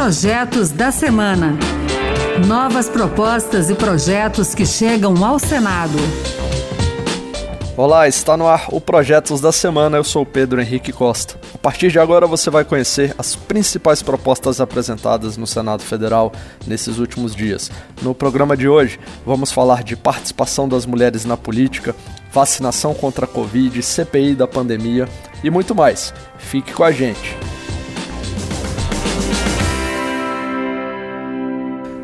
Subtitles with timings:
[0.00, 1.58] Projetos da Semana.
[2.46, 5.98] Novas propostas e projetos que chegam ao Senado.
[7.76, 9.96] Olá, está no ar o Projetos da Semana.
[9.96, 11.34] Eu sou Pedro Henrique Costa.
[11.52, 16.32] A partir de agora você vai conhecer as principais propostas apresentadas no Senado Federal
[16.64, 17.68] nesses últimos dias.
[18.00, 21.92] No programa de hoje, vamos falar de participação das mulheres na política,
[22.32, 25.08] vacinação contra a Covid, CPI da pandemia
[25.42, 26.14] e muito mais.
[26.38, 27.36] Fique com a gente.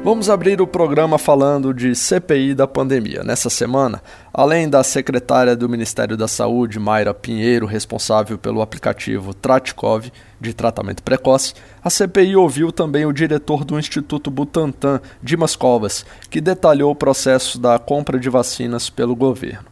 [0.05, 3.25] Vamos abrir o programa falando de CPI da pandemia.
[3.25, 4.03] Nessa semana,
[4.35, 11.03] além da secretária do Ministério da Saúde, Mayra Pinheiro, responsável pelo aplicativo Tratkov, de tratamento
[11.03, 16.97] precoce, a CPI ouviu também o diretor do Instituto Butantan, Dimas Covas, que detalhou o
[16.97, 19.65] processo da compra de vacinas pelo governo.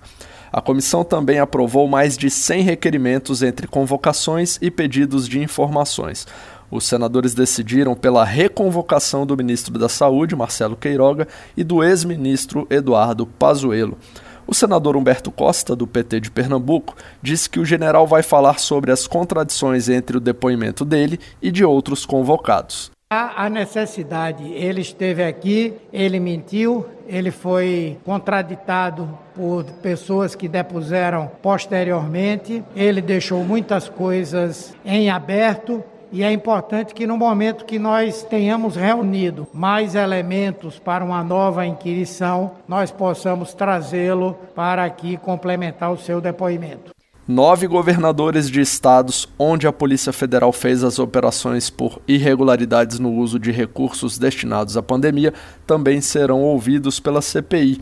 [0.51, 6.26] A comissão também aprovou mais de 100 requerimentos entre convocações e pedidos de informações.
[6.72, 13.26] Os senadores decidiram pela reconvocação do ministro da Saúde, Marcelo Queiroga, e do ex-ministro Eduardo
[13.26, 13.98] Pazuello.
[14.46, 18.90] O senador Humberto Costa, do PT de Pernambuco, disse que o general vai falar sobre
[18.90, 22.90] as contradições entre o depoimento dele e de outros convocados.
[23.10, 31.30] Há a necessidade, ele esteve aqui, ele mentiu, ele foi contraditado por pessoas que depuseram
[31.42, 38.23] posteriormente, ele deixou muitas coisas em aberto e é importante que no momento que nós
[38.23, 45.96] tenhamos reunido mais elementos para uma nova inquirição, nós possamos trazê-lo para aqui complementar o
[45.96, 46.93] seu depoimento.
[47.27, 53.38] Nove governadores de estados onde a Polícia Federal fez as operações por irregularidades no uso
[53.38, 55.32] de recursos destinados à pandemia
[55.66, 57.80] também serão ouvidos pela CPI.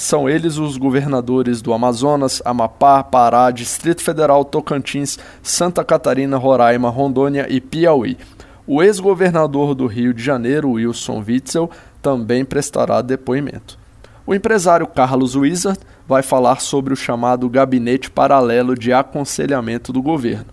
[0.00, 7.46] São eles os governadores do Amazonas, Amapá, Pará, Distrito Federal, Tocantins, Santa Catarina, Roraima, Rondônia
[7.50, 8.16] e Piauí.
[8.66, 13.78] O ex-governador do Rio de Janeiro, Wilson Witzel, também prestará depoimento.
[14.26, 15.78] O empresário Carlos Wizard
[16.08, 20.46] vai falar sobre o chamado Gabinete Paralelo de Aconselhamento do Governo.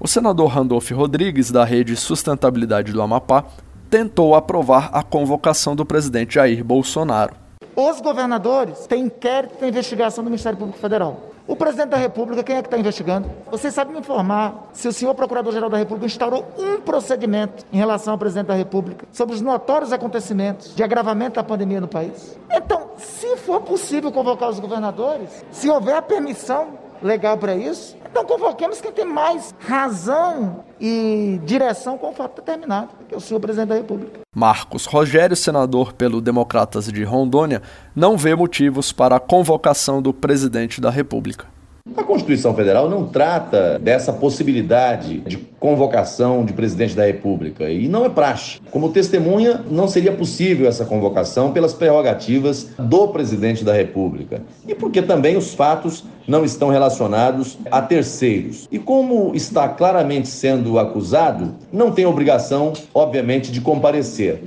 [0.00, 3.44] O senador Randolph Rodrigues, da Rede Sustentabilidade do Amapá,
[3.90, 7.45] tentou aprovar a convocação do presidente Jair Bolsonaro.
[7.76, 11.20] Os governadores têm inquérito, têm investigação do Ministério Público Federal.
[11.46, 13.30] O presidente da República, quem é que está investigando?
[13.50, 18.14] Você sabe me informar se o senhor Procurador-Geral da República instaurou um procedimento em relação
[18.14, 22.36] ao presidente da República sobre os notórios acontecimentos de agravamento da pandemia no país?
[22.50, 28.24] Então, se for possível convocar os governadores, se houver a permissão legal para isso, então
[28.24, 33.40] convoquemos quem tem mais razão e direção com o fato determinado, que é o senhor
[33.40, 34.20] presidente da República.
[34.34, 37.62] Marcos Rogério, senador pelo Democratas de Rondônia,
[37.94, 41.46] não vê motivos para a convocação do presidente da República.
[41.94, 48.04] A Constituição Federal não trata dessa possibilidade de convocação de presidente da República e não
[48.04, 48.60] é praxe.
[48.72, 55.00] Como testemunha, não seria possível essa convocação pelas prerrogativas do presidente da República e porque
[55.00, 58.66] também os fatos não estão relacionados a terceiros.
[58.70, 64.42] E como está claramente sendo acusado, não tem obrigação, obviamente, de comparecer.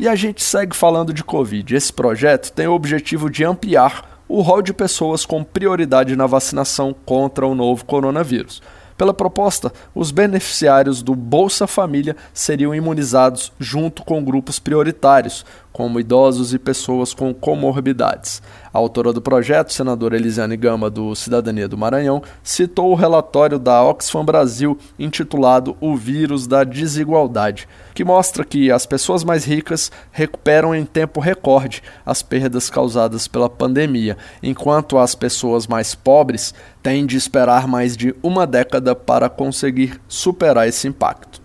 [0.00, 1.76] E a gente segue falando de Covid.
[1.76, 6.94] Esse projeto tem o objetivo de ampliar o rol de pessoas com prioridade na vacinação
[7.04, 8.62] contra o novo coronavírus.
[8.96, 16.52] Pela proposta, os beneficiários do Bolsa Família seriam imunizados junto com grupos prioritários, como idosos
[16.52, 18.42] e pessoas com comorbidades.
[18.72, 23.82] A autora do projeto, senadora Elisiane Gama, do Cidadania do Maranhão, citou o relatório da
[23.82, 30.74] Oxfam Brasil intitulado O Vírus da Desigualdade, que mostra que as pessoas mais ricas recuperam
[30.74, 37.16] em tempo recorde as perdas causadas pela pandemia, enquanto as pessoas mais pobres têm de
[37.16, 41.40] esperar mais de uma década para conseguir superar esse impacto.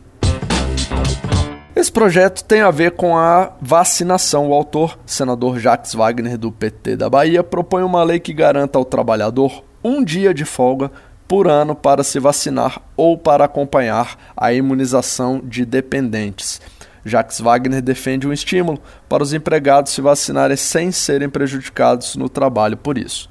[1.86, 4.50] Esse projeto tem a ver com a vacinação.
[4.50, 8.84] O autor, senador Jacques Wagner, do PT da Bahia, propõe uma lei que garanta ao
[8.84, 10.92] trabalhador um dia de folga
[11.28, 16.60] por ano para se vacinar ou para acompanhar a imunização de dependentes.
[17.06, 22.78] Jacques Wagner defende um estímulo para os empregados se vacinarem sem serem prejudicados no trabalho
[22.78, 23.30] por isso.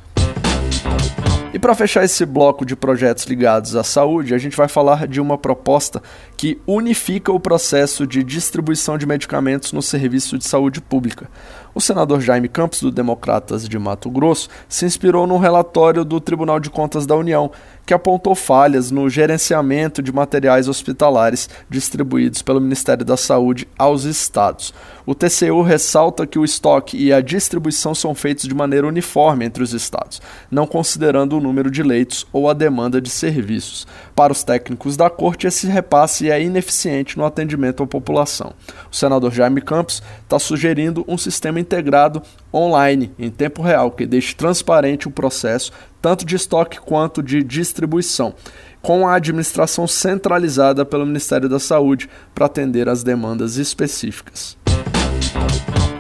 [1.55, 5.21] E para fechar esse bloco de projetos ligados à saúde, a gente vai falar de
[5.21, 6.03] uma proposta
[6.37, 11.31] que unifica o processo de distribuição de medicamentos no serviço de saúde pública.
[11.73, 16.59] O senador Jaime Campos, do Democratas de Mato Grosso, se inspirou num relatório do Tribunal
[16.59, 17.53] de Contas da União,
[17.87, 24.73] que apontou falhas no gerenciamento de materiais hospitalares distribuídos pelo Ministério da Saúde aos estados.
[25.07, 29.63] O TCU ressalta que o estoque e a distribuição são feitos de maneira uniforme entre
[29.63, 33.87] os estados, não considerando o número de leitos ou a demanda de serviços.
[34.17, 38.55] Para os técnicos da corte, esse repasse é ineficiente no atendimento à população.
[38.91, 42.23] O senador Jaime Campos está sugerindo um sistema integrado
[42.53, 45.71] online, em tempo real, que deixe transparente o processo
[46.05, 48.35] tanto de estoque quanto de distribuição,
[48.83, 54.55] com a administração centralizada pelo Ministério da Saúde para atender às demandas específicas.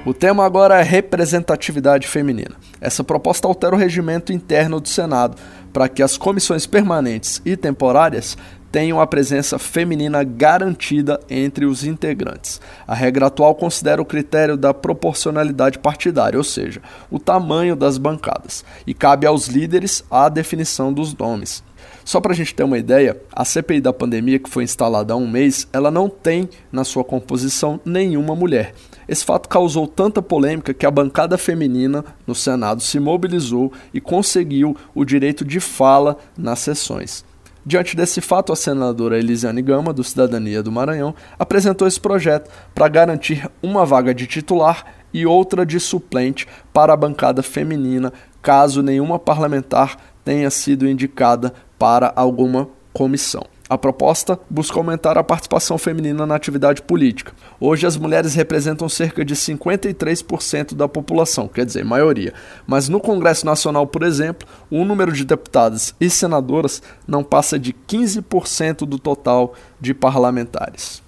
[0.04, 2.54] O tema agora é representatividade feminina.
[2.82, 5.38] Essa proposta altera o regimento interno do Senado
[5.72, 8.36] para que as comissões permanentes e temporárias
[8.74, 12.60] tenham a presença feminina garantida entre os integrantes.
[12.88, 18.64] A regra atual considera o critério da proporcionalidade partidária, ou seja, o tamanho das bancadas,
[18.84, 21.62] e cabe aos líderes a definição dos nomes.
[22.04, 25.16] Só para a gente ter uma ideia, a CPI da pandemia, que foi instalada há
[25.16, 28.74] um mês, ela não tem na sua composição nenhuma mulher.
[29.06, 34.76] Esse fato causou tanta polêmica que a bancada feminina no Senado se mobilizou e conseguiu
[34.92, 37.24] o direito de fala nas sessões.
[37.66, 42.88] Diante desse fato, a senadora Elisiane Gama, do Cidadania do Maranhão, apresentou esse projeto para
[42.88, 44.84] garantir uma vaga de titular
[45.14, 48.12] e outra de suplente para a bancada feminina,
[48.42, 53.53] caso nenhuma parlamentar tenha sido indicada para alguma comissão.
[53.66, 57.32] A proposta busca aumentar a participação feminina na atividade política.
[57.58, 62.34] Hoje, as mulheres representam cerca de 53% da população, quer dizer, maioria.
[62.66, 67.72] Mas no Congresso Nacional, por exemplo, o número de deputadas e senadoras não passa de
[67.72, 71.02] 15% do total de parlamentares.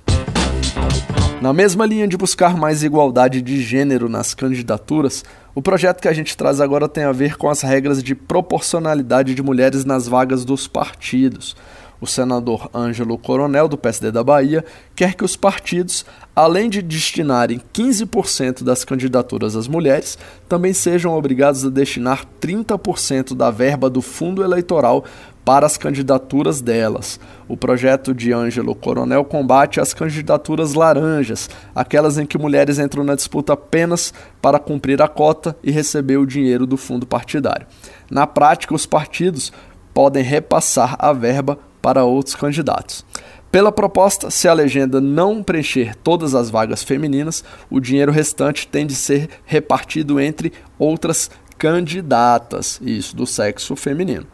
[1.43, 5.23] Na mesma linha de buscar mais igualdade de gênero nas candidaturas,
[5.55, 9.35] o projeto que a gente traz agora tem a ver com as regras de proporcionalidade
[9.35, 11.55] de mulheres nas vagas dos partidos.
[12.01, 14.65] O senador Ângelo Coronel, do PSD da Bahia,
[14.95, 16.05] quer que os partidos,
[16.35, 23.51] além de destinarem 15% das candidaturas às mulheres, também sejam obrigados a destinar 30% da
[23.51, 25.05] verba do fundo eleitoral
[25.47, 27.21] para as candidaturas delas.
[27.49, 33.15] O projeto de Ângelo Coronel combate as candidaturas laranjas, aquelas em que mulheres entram na
[33.15, 34.13] disputa apenas
[34.43, 37.65] para cumprir a cota e receber o dinheiro do fundo partidário.
[38.11, 39.53] Na prática, os partidos
[39.95, 41.57] podem repassar a verba
[41.87, 43.07] para outros candidatos.
[43.49, 48.85] Pela proposta, se a legenda não preencher todas as vagas femininas, o dinheiro restante tem
[48.85, 54.27] de ser repartido entre outras candidatas, isso do sexo feminino.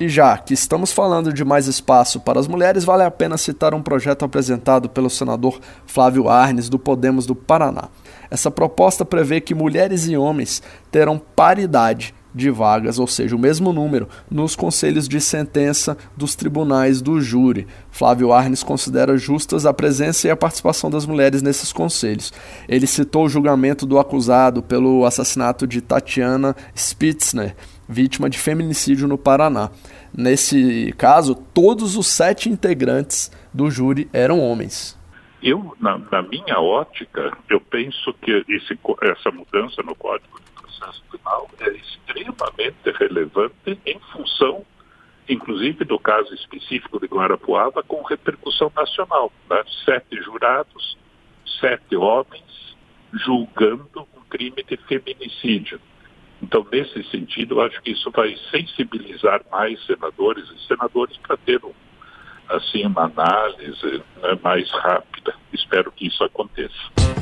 [0.00, 3.72] E já que estamos falando de mais espaço para as mulheres, vale a pena citar
[3.72, 7.84] um projeto apresentado pelo senador Flávio Arnes, do Podemos do Paraná.
[8.28, 13.72] Essa proposta prevê que mulheres e homens terão paridade de vagas, ou seja, o mesmo
[13.72, 17.66] número, nos conselhos de sentença dos tribunais do júri.
[17.90, 22.32] Flávio Arnes considera justas a presença e a participação das mulheres nesses conselhos.
[22.68, 27.56] Ele citou o julgamento do acusado pelo assassinato de Tatiana Spitzner,
[27.88, 29.70] vítima de feminicídio no Paraná.
[30.14, 34.96] Nesse caso, todos os sete integrantes do júri eram homens.
[35.42, 40.36] Eu, na, na minha ótica, eu penso que esse, essa mudança no Código
[41.60, 44.64] é extremamente relevante em função,
[45.28, 49.32] inclusive do caso específico de Guarapuava, com repercussão nacional.
[49.50, 49.62] Né?
[49.84, 50.96] Sete jurados,
[51.60, 52.44] sete homens
[53.12, 55.80] julgando um crime de feminicídio.
[56.42, 61.64] Então, nesse sentido, eu acho que isso vai sensibilizar mais senadores e senadores para ter
[61.64, 61.72] um,
[62.48, 65.34] assim, uma análise né, mais rápida.
[65.52, 67.15] Espero que isso aconteça.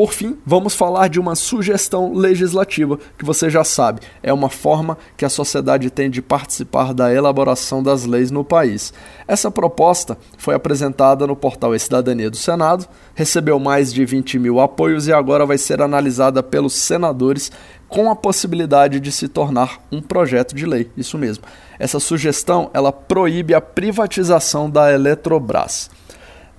[0.00, 4.96] Por fim, vamos falar de uma sugestão legislativa, que você já sabe, é uma forma
[5.14, 8.94] que a sociedade tem de participar da elaboração das leis no país.
[9.28, 15.06] Essa proposta foi apresentada no portal Cidadania do Senado, recebeu mais de 20 mil apoios
[15.06, 17.52] e agora vai ser analisada pelos senadores
[17.86, 20.90] com a possibilidade de se tornar um projeto de lei.
[20.96, 21.44] Isso mesmo.
[21.78, 25.90] Essa sugestão ela proíbe a privatização da Eletrobras.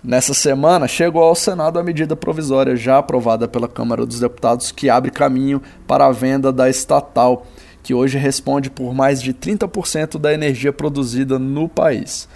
[0.03, 4.89] Nessa semana, chegou ao Senado a medida provisória já aprovada pela Câmara dos Deputados que
[4.89, 7.45] abre caminho para a venda da estatal,
[7.83, 12.27] que hoje responde por mais de 30% da energia produzida no país.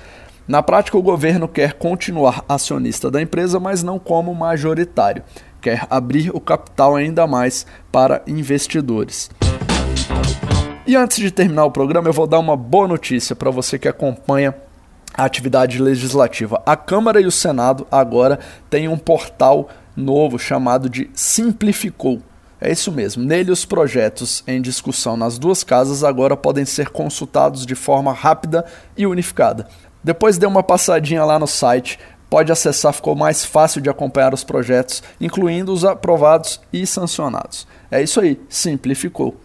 [0.48, 5.24] Na prática, o governo quer continuar acionista da empresa, mas não como majoritário.
[5.60, 9.28] Quer abrir o capital ainda mais para investidores.
[10.86, 13.88] E antes de terminar o programa, eu vou dar uma boa notícia para você que
[13.88, 14.54] acompanha
[15.18, 16.62] a atividade legislativa.
[16.66, 22.22] A Câmara e o Senado agora têm um portal novo chamado de Simplificou.
[22.60, 23.24] É isso mesmo.
[23.24, 28.66] Nele, os projetos em discussão nas duas casas agora podem ser consultados de forma rápida
[28.98, 29.68] e unificada.
[30.04, 34.44] Depois dê uma passadinha lá no site, pode acessar, ficou mais fácil de acompanhar os
[34.44, 37.68] projetos, incluindo os aprovados e sancionados.
[37.90, 39.36] É isso aí, simplificou.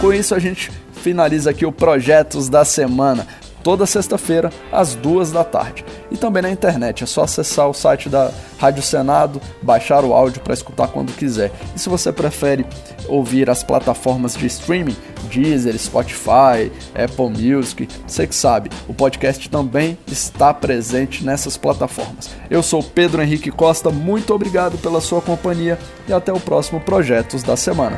[0.00, 3.26] Com isso, a gente finaliza aqui o Projetos da Semana
[3.66, 5.84] toda sexta-feira, às duas da tarde.
[6.08, 8.30] E também na internet, é só acessar o site da
[8.60, 11.50] Rádio Senado, baixar o áudio para escutar quando quiser.
[11.74, 12.64] E se você prefere
[13.08, 14.94] ouvir as plataformas de streaming,
[15.32, 22.30] Deezer, Spotify, Apple Music, você que sabe, o podcast também está presente nessas plataformas.
[22.48, 27.42] Eu sou Pedro Henrique Costa, muito obrigado pela sua companhia e até o próximo Projetos
[27.42, 27.96] da Semana.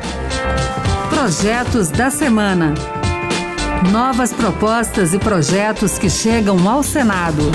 [1.11, 2.73] Projetos da Semana.
[3.87, 7.49] Novas propostas e projetos que chegam ao Senado.